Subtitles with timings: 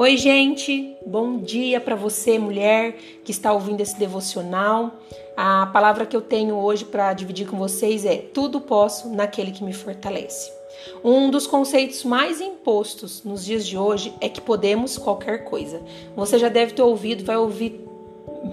[0.00, 0.96] Oi, gente.
[1.04, 4.98] Bom dia para você, mulher que está ouvindo esse devocional.
[5.36, 9.62] A palavra que eu tenho hoje para dividir com vocês é: tudo posso naquele que
[9.62, 10.50] me fortalece.
[11.04, 15.82] Um dos conceitos mais impostos nos dias de hoje é que podemos qualquer coisa.
[16.16, 17.86] Você já deve ter ouvido, vai ouvir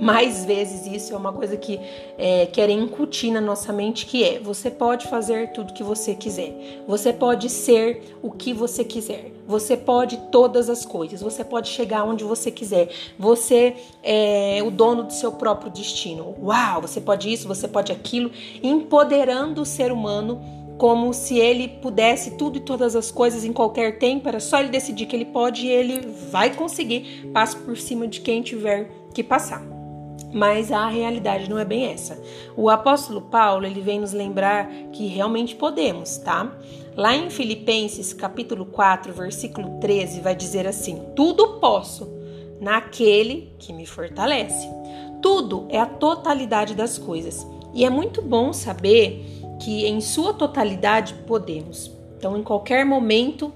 [0.00, 1.78] mais vezes isso, é uma coisa que
[2.18, 6.82] é, querem incutir na nossa mente, que é você pode fazer tudo que você quiser,
[6.86, 12.04] você pode ser o que você quiser, você pode todas as coisas, você pode chegar
[12.04, 16.34] onde você quiser, você é o dono do seu próprio destino.
[16.42, 18.30] Uau, você pode isso, você pode aquilo,
[18.62, 23.98] empoderando o ser humano como se ele pudesse tudo e todas as coisas em qualquer
[23.98, 26.00] tempo, era só ele decidir que ele pode e ele
[26.30, 29.74] vai conseguir, passe por cima de quem tiver que passar
[30.34, 32.20] mas a realidade não é bem essa.
[32.56, 36.52] O apóstolo Paulo, ele vem nos lembrar que realmente podemos, tá?
[36.96, 42.08] Lá em Filipenses, capítulo 4, versículo 13, vai dizer assim: "Tudo posso
[42.60, 44.68] naquele que me fortalece".
[45.22, 47.46] Tudo é a totalidade das coisas.
[47.72, 51.90] E é muito bom saber que em sua totalidade podemos.
[52.18, 53.50] Então, em qualquer momento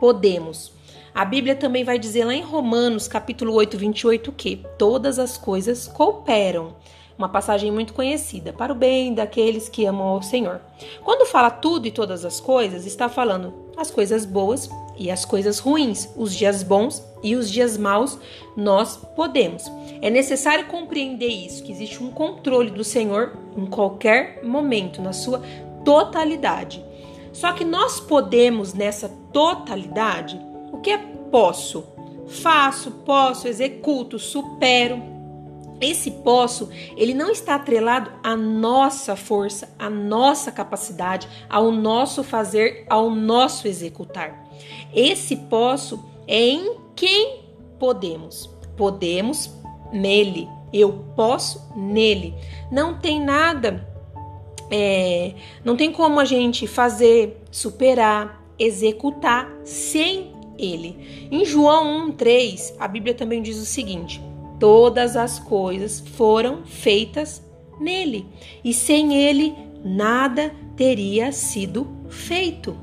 [0.00, 0.72] podemos.
[1.14, 5.86] A Bíblia também vai dizer lá em Romanos, capítulo 8, 28, que todas as coisas
[5.86, 6.76] cooperam.
[7.18, 10.62] Uma passagem muito conhecida, para o bem daqueles que amam ao Senhor.
[11.04, 15.58] Quando fala tudo e todas as coisas, está falando as coisas boas e as coisas
[15.58, 18.18] ruins, os dias bons e os dias maus,
[18.56, 19.64] nós podemos.
[20.02, 25.42] É necessário compreender isso, que existe um controle do Senhor em qualquer momento, na sua
[25.84, 26.82] totalidade.
[27.32, 30.40] Só que nós podemos, nessa totalidade,
[30.72, 30.98] o que é
[31.30, 31.84] posso?
[32.26, 35.02] Faço, posso, executo, supero.
[35.80, 42.84] Esse posso, ele não está atrelado à nossa força, à nossa capacidade, ao nosso fazer,
[42.88, 44.46] ao nosso executar.
[44.94, 47.40] Esse posso é em quem
[47.78, 48.50] podemos.
[48.76, 49.59] Podemos
[49.92, 50.48] nele.
[50.72, 52.34] Eu posso nele.
[52.70, 53.86] Não tem nada,
[54.70, 55.34] é,
[55.64, 61.28] não tem como a gente fazer, superar, executar sem ele.
[61.30, 64.22] Em João 1:3, a Bíblia também diz o seguinte:
[64.60, 67.42] Todas as coisas foram feitas
[67.80, 68.26] nele,
[68.62, 72.76] e sem ele nada teria sido feito.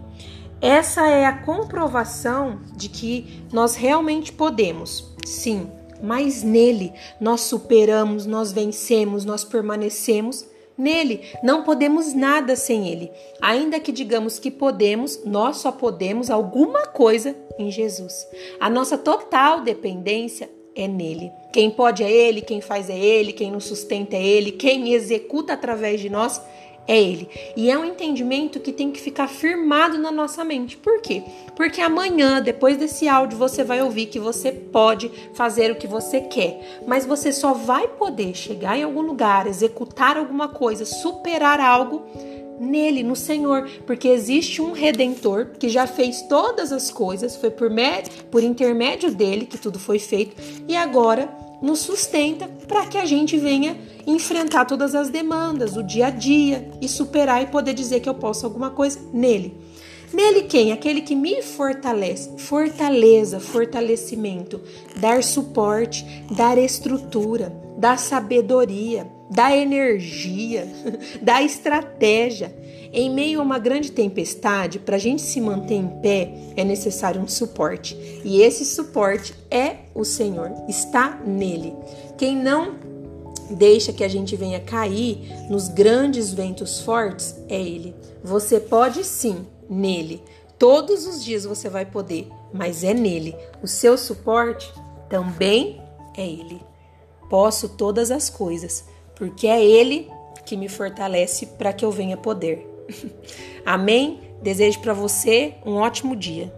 [0.60, 5.16] Essa é a comprovação de que nós realmente podemos.
[5.24, 5.70] Sim,
[6.02, 10.46] mas nele nós superamos, nós vencemos, nós permanecemos
[10.78, 11.22] nele.
[11.44, 13.12] Não podemos nada sem ele.
[13.42, 18.28] Ainda que digamos que podemos, nós só podemos alguma coisa em Jesus.
[18.60, 21.32] A nossa total dependência é nele.
[21.52, 25.54] Quem pode é ele, quem faz é ele, quem nos sustenta é ele, quem executa
[25.54, 26.40] através de nós
[26.88, 27.30] é Ele.
[27.56, 30.78] E é um entendimento que tem que ficar firmado na nossa mente.
[30.78, 31.22] Por quê?
[31.56, 36.22] Porque amanhã, depois desse áudio, você vai ouvir que você pode fazer o que você
[36.22, 42.04] quer, mas você só vai poder chegar em algum lugar, executar alguma coisa, superar algo
[42.60, 47.72] nele, no Senhor, porque existe um redentor que já fez todas as coisas, foi por,
[48.30, 51.28] por intermédio dele que tudo foi feito, e agora
[51.60, 56.70] nos sustenta para que a gente venha enfrentar todas as demandas, o dia a dia
[56.80, 59.58] e superar e poder dizer que eu posso alguma coisa nele.
[60.14, 60.72] Nele quem?
[60.72, 62.32] Aquele que me fortalece.
[62.38, 64.62] Fortaleza, fortalecimento,
[64.98, 70.68] dar suporte, dar estrutura, dar sabedoria, dar energia,
[71.22, 72.56] dar estratégia.
[72.94, 77.22] Em meio a uma grande tempestade, para a gente se manter em pé, é necessário
[77.22, 77.98] um suporte.
[78.24, 81.74] E esse suporte é o Senhor, está nele.
[82.18, 82.76] Quem não
[83.50, 87.96] deixa que a gente venha cair nos grandes ventos fortes é Ele.
[88.24, 90.24] Você pode sim, nele.
[90.58, 93.36] Todos os dias você vai poder, mas é nele.
[93.62, 94.74] O seu suporte
[95.08, 95.82] também
[96.16, 96.62] é Ele.
[97.30, 98.86] Posso todas as coisas,
[99.16, 100.10] porque é Ele
[100.46, 102.68] que me fortalece para que eu venha poder.
[103.66, 104.22] Amém?
[104.42, 106.52] Desejo para você um ótimo dia.